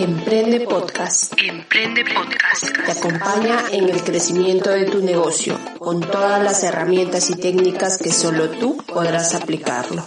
[0.00, 1.32] Emprende Podcast.
[1.36, 2.72] Emprende Podcast.
[2.86, 8.12] Te acompaña en el crecimiento de tu negocio con todas las herramientas y técnicas que
[8.12, 10.04] solo tú podrás aplicarlo.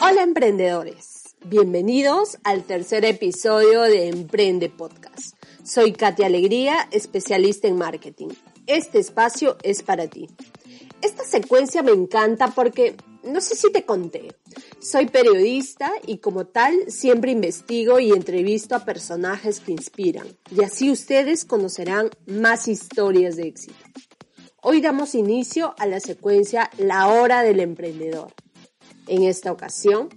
[0.00, 5.36] Hola emprendedores, bienvenidos al tercer episodio de Emprende Podcast.
[5.62, 8.28] Soy Katia Alegría, especialista en marketing.
[8.66, 10.26] Este espacio es para ti.
[11.02, 14.34] Esta secuencia me encanta porque no sé si te conté,
[14.80, 20.90] soy periodista y como tal siempre investigo y entrevisto a personajes que inspiran y así
[20.90, 23.74] ustedes conocerán más historias de éxito.
[24.62, 28.32] Hoy damos inicio a la secuencia La Hora del Emprendedor.
[29.06, 30.08] En esta ocasión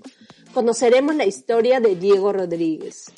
[0.53, 3.11] conoceremos la historia de Diego Rodríguez,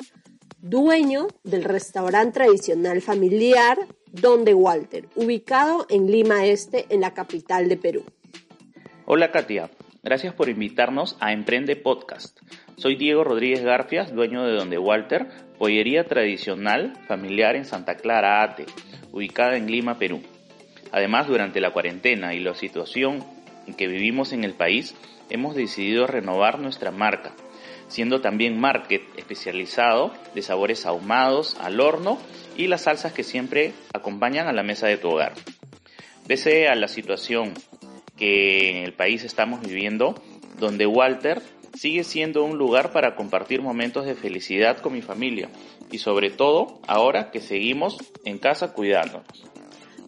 [0.60, 3.80] dueño del restaurante tradicional familiar
[4.12, 8.04] Donde Walter, ubicado en Lima Este, en la capital de Perú.
[9.06, 9.70] Hola Katia,
[10.04, 12.38] gracias por invitarnos a Emprende Podcast.
[12.76, 18.66] Soy Diego Rodríguez Garfias, dueño de Donde Walter, pollería tradicional familiar en Santa Clara Ate,
[19.14, 20.22] ubicada en Lima, Perú.
[20.92, 23.24] Además, durante la cuarentena y la situación
[23.78, 24.94] que vivimos en el país,
[25.30, 27.32] hemos decidido renovar nuestra marca,
[27.88, 32.20] siendo también market especializado de sabores ahumados al horno
[32.58, 35.32] y las salsas que siempre acompañan a la mesa de tu hogar.
[36.28, 37.54] Pese a la situación
[38.24, 40.16] que en el país estamos viviendo,
[40.58, 41.42] donde Walter
[41.78, 45.50] sigue siendo un lugar para compartir momentos de felicidad con mi familia
[45.92, 49.28] y sobre todo ahora que seguimos en casa cuidándonos.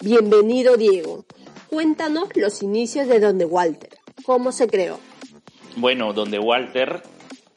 [0.01, 1.25] Bienvenido Diego.
[1.69, 3.97] Cuéntanos los inicios de Donde Walter.
[4.23, 4.97] ¿Cómo se creó?
[5.75, 7.01] Bueno, Donde Walter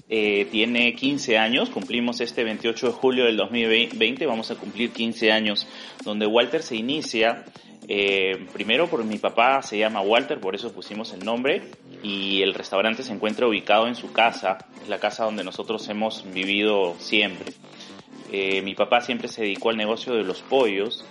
[0.09, 5.31] eh, tiene 15 años, cumplimos este 28 de julio del 2020, vamos a cumplir 15
[5.31, 5.69] años,
[6.05, 7.45] donde Walter se inicia
[7.89, 11.63] eh, primero porque mi papá se llama Walter, por eso pusimos el nombre,
[12.03, 16.31] y el restaurante se encuentra ubicado en su casa, es la casa donde nosotros hemos
[16.33, 17.53] vivido siempre.
[18.31, 21.05] Eh, mi papá siempre se dedicó al negocio de los pollos,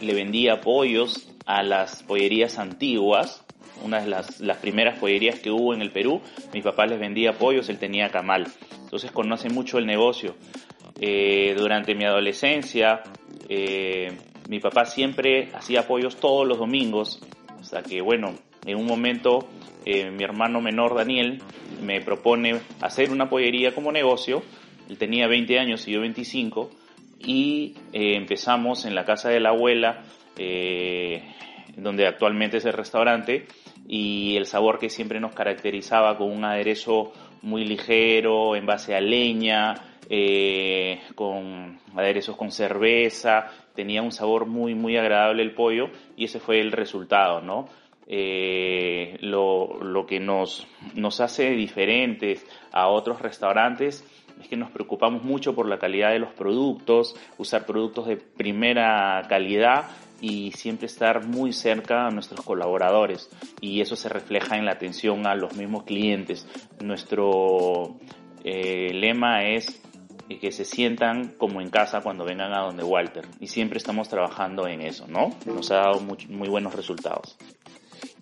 [0.00, 3.44] le vendía pollos a las pollerías antiguas,
[3.84, 6.20] una de las, las, primeras pollerías que hubo en el Perú,
[6.52, 8.48] mi papá les vendía pollos, él tenía camal,
[8.82, 10.34] entonces conoce mucho el negocio.
[11.00, 13.02] Eh, durante mi adolescencia,
[13.48, 14.16] eh,
[14.48, 17.20] mi papá siempre hacía pollos todos los domingos,
[17.60, 18.34] hasta que bueno,
[18.66, 19.48] en un momento
[19.84, 21.42] eh, mi hermano menor Daniel
[21.82, 24.42] me propone hacer una pollería como negocio,
[24.88, 26.70] él tenía 20 años y yo 25,
[27.20, 30.02] y eh, empezamos en la casa de la abuela,
[30.36, 31.22] eh,
[31.76, 33.46] donde actualmente es el restaurante,
[33.86, 37.12] y el sabor que siempre nos caracterizaba con un aderezo
[37.42, 44.74] muy ligero, en base a leña, eh, con aderezos con cerveza, tenía un sabor muy,
[44.74, 47.68] muy agradable el pollo y ese fue el resultado, ¿no?
[48.06, 54.04] Eh, lo, lo, que nos, nos hace diferentes a otros restaurantes
[54.40, 59.22] es que nos preocupamos mucho por la calidad de los productos, usar productos de primera
[59.28, 59.84] calidad
[60.20, 65.26] y siempre estar muy cerca a nuestros colaboradores y eso se refleja en la atención
[65.26, 66.46] a los mismos clientes.
[66.82, 67.96] Nuestro
[68.44, 69.82] eh, lema es
[70.28, 73.26] que se sientan como en casa cuando vengan a donde Walter.
[73.40, 75.36] Y siempre estamos trabajando en eso, ¿no?
[75.46, 77.36] Nos ha dado muy, muy buenos resultados.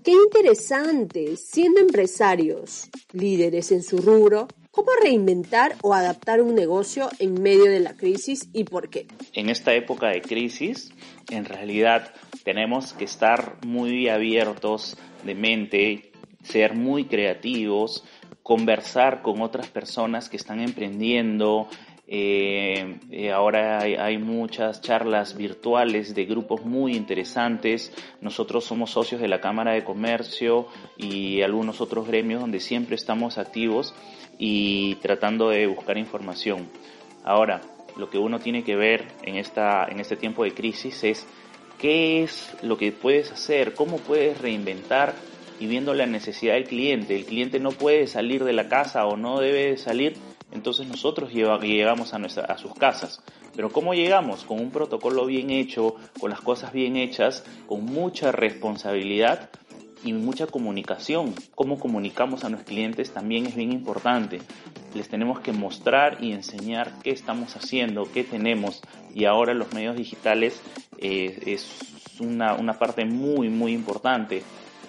[0.04, 7.40] Qué interesante, siendo empresarios, líderes en su rubro, ¿cómo reinventar o adaptar un negocio en
[7.40, 9.06] medio de la crisis y por qué?
[9.32, 10.92] En esta época de crisis,
[11.30, 18.02] en realidad tenemos que estar muy abiertos de mente, ser muy creativos,
[18.42, 21.68] conversar con otras personas que están emprendiendo,
[22.14, 27.90] eh, eh, ahora hay, hay, muchas charlas virtuales de grupos muy interesantes.
[28.20, 30.66] Nosotros somos socios de la Cámara de Comercio
[30.98, 33.94] y algunos otros gremios donde siempre estamos activos
[34.36, 36.68] y tratando de buscar información.
[37.24, 37.62] Ahora,
[37.96, 41.26] lo que uno tiene que ver en, esta, en este tiempo de crisis es
[41.78, 45.14] qué es lo que puedes hacer, cómo puedes reinventar
[45.58, 47.16] y viendo la necesidad del cliente.
[47.16, 50.18] El cliente no puede salir de la casa o no debe salir
[50.52, 53.22] entonces nosotros llegamos a, nuestra, sus casas.
[53.54, 54.44] Pero ¿cómo llegamos?
[54.44, 59.50] Con un protocolo bien hecho, con las cosas bien hechas, con mucha responsabilidad
[60.04, 61.34] y mucha comunicación.
[61.54, 64.40] Cómo comunicamos a nuestros clientes también es bien importante.
[64.94, 68.82] Les tenemos que mostrar y enseñar qué estamos haciendo, qué tenemos
[69.14, 70.60] y ahora los medios digitales
[70.98, 71.66] eh, es
[72.20, 74.42] una, una, parte muy muy importante.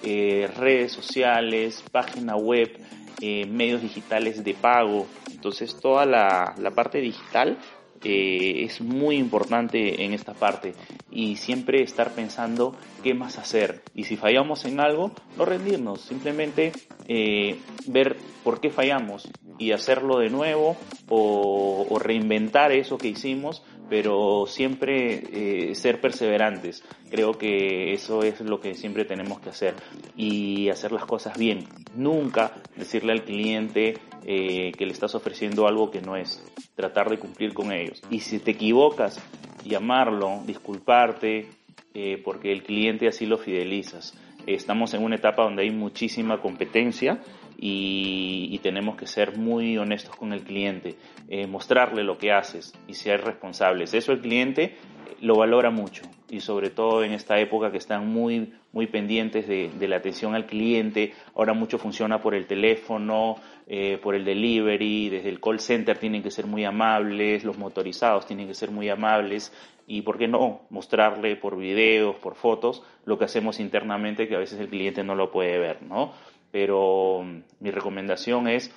[0.04, 2.78] Eh, redes sociales, página web,
[3.22, 5.08] eh, medios digitales de pago.
[5.44, 7.58] Entonces toda la, parte digital
[8.02, 10.74] eh, es muy importante en esta parte.
[11.12, 13.82] Y siempre estar pensando qué más hacer.
[13.94, 16.00] Y si fallamos en algo no rendirnos.
[16.00, 16.72] Simplemente
[17.10, 19.28] eh, ver por qué fallamos
[19.60, 20.78] y hacerlo de nuevo
[21.10, 23.64] o reinventar eso que hicimos
[23.94, 25.22] pero siempre
[25.70, 26.84] eh, ser perseverantes.
[27.12, 29.76] Creo que eso es lo que siempre tenemos que hacer
[30.18, 31.68] y hacer las cosas bien.
[31.96, 36.44] Nunca decirle al cliente eh, que le estás ofreciendo algo que no es.
[36.74, 38.02] Tratar de cumplir con ellos.
[38.10, 39.22] Y si te equivocas,
[39.64, 41.50] llamarlo, disculparte,
[41.94, 44.16] eh, porque el cliente así lo fidelizas.
[44.48, 47.20] Estamos en una etapa donde hay muchísima competencia
[47.58, 50.96] y, tenemos que ser muy honestos con el cliente,
[51.28, 53.94] eh, mostrarle lo que haces y ser responsables.
[53.94, 54.78] Eso el cliente
[55.24, 59.88] lo valora mucho y sobre todo en esta época que están muy, muy pendientes de,
[59.88, 61.14] la atención al cliente.
[61.34, 66.24] Ahora mucho funciona por el teléfono, eh, por el delivery, desde el call center tienen
[66.24, 69.54] que ser muy amables, los motorizados tienen que ser muy amables
[69.88, 74.40] y, ¿por qué no?, mostrarle por videos, por fotos, lo que hacemos internamente que a
[74.40, 76.12] veces el cliente no lo puede ver, ¿no?
[76.54, 78.72] pero mm, mi recomendación es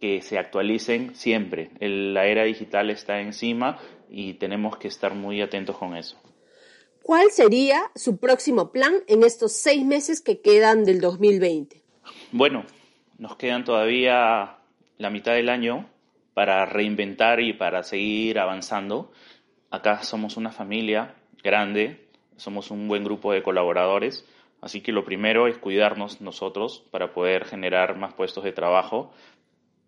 [0.00, 1.70] que se actualicen siempre.
[1.80, 3.78] la era digital está encima
[4.10, 6.20] y tenemos que estar muy atentos con eso.
[7.02, 11.82] ¿Cuál sería su próximo plan en estos seis meses que quedan del 2020?
[12.30, 12.64] Bueno,
[13.18, 14.58] nos quedan todavía
[14.98, 15.88] la mitad del año
[16.34, 19.12] para reinventar y para seguir avanzando.
[19.70, 24.24] Acá somos una familia grande, somos un buen grupo de colaboradores
[24.62, 29.12] Así que lo primero es cuidarnos nosotros para poder generar más puestos de trabajo.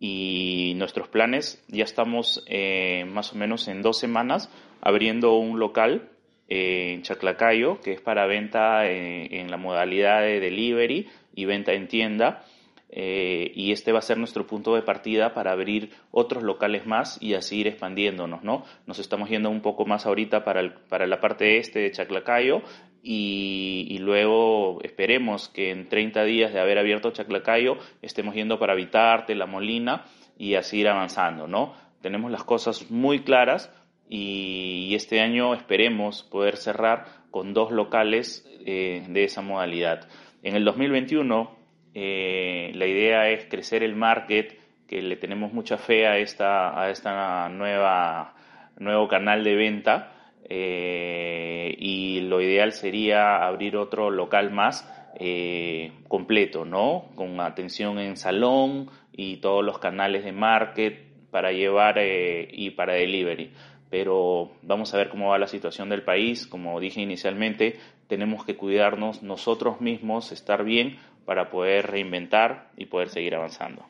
[0.07, 4.51] Y nuestros planes, ya estamos eh, más o menos en dos semanas
[4.83, 6.11] abriendo un local
[6.47, 11.73] eh, en Chaclacayo, que es para venta eh, en la modalidad de delivery y venta
[11.73, 12.45] en tienda.
[12.91, 17.33] y este va a ser nuestro punto de partida para abrir otros locales más y
[17.33, 18.65] así ir expandiéndonos, ¿no?
[18.87, 20.61] Nos estamos yendo un poco más ahorita para,
[20.91, 22.61] para la parte este de Chaclacayo
[23.07, 29.35] y, luego esperemos que en 30 días de haber abierto Chaclacayo estemos yendo para Vitarte,
[29.35, 30.07] La Molina
[30.39, 31.75] y así ir avanzando, ¿no?
[32.01, 33.71] Tenemos las cosas muy claras
[34.09, 40.09] y, este año esperemos poder cerrar con dos locales eh, de esa modalidad.
[40.43, 41.59] En el 2021
[41.93, 44.59] eh, la idea es crecer el market,
[44.89, 48.35] que le tenemos mucha fe a esta, a esta nueva
[48.79, 50.14] nuevo canal de venta
[50.49, 54.89] eh, y lo ideal sería abrir otro local más
[55.19, 57.07] eh, completo, ¿no?
[57.15, 62.95] Con atención en salón y todos los canales de market para llevar eh, y para
[62.95, 63.53] delivery.
[63.91, 66.47] Pero vamos a ver cómo va la situación del país.
[66.47, 73.09] Como dije inicialmente, tenemos que cuidarnos nosotros mismos, estar bien para poder reinventar y poder
[73.09, 73.87] seguir avanzando.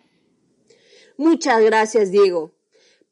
[1.17, 2.53] Muchas gracias, Diego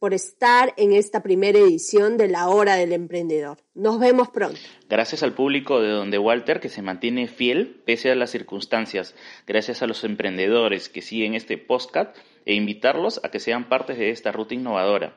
[0.03, 3.59] por estar en esta primera edición de La Hora del Emprendedor.
[3.73, 4.59] Nos vemos pronto.
[4.89, 9.15] Gracias al público de Donde Walter que se mantiene fiel pese a las circunstancias.
[9.47, 12.17] Gracias a los emprendedores que siguen este podcast
[12.47, 15.17] e invitarlos a que sean parte de esta ruta innovadora.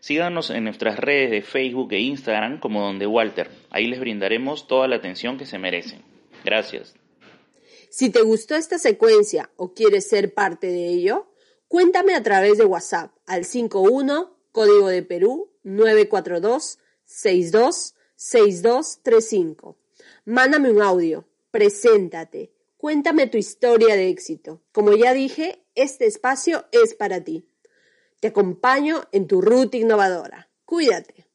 [0.00, 3.50] Síganos en nuestras redes de Facebook e Instagram como Donde Walter.
[3.70, 6.02] Ahí les brindaremos toda la atención que se merecen.
[6.44, 6.94] Gracias.
[7.88, 11.29] Si te gustó esta secuencia o quieres ser parte de ello,
[11.70, 19.76] Cuéntame a través de WhatsApp al 51 código de Perú 942 62 6235.
[20.24, 24.60] Mándame un audio, preséntate, cuéntame tu historia de éxito.
[24.72, 27.48] Como ya dije, este espacio es para ti.
[28.18, 30.50] Te acompaño en tu ruta innovadora.
[30.64, 31.29] Cuídate.